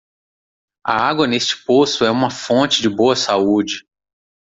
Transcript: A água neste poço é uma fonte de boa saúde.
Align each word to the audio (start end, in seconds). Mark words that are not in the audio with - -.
A 0.83 0.93
água 0.99 1.27
neste 1.27 1.63
poço 1.63 2.03
é 2.03 2.09
uma 2.09 2.31
fonte 2.31 2.81
de 2.81 2.89
boa 2.89 3.15
saúde. 3.15 3.85